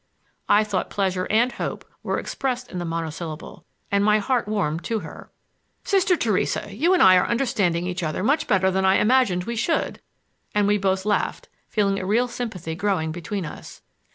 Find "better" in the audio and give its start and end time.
8.47-8.71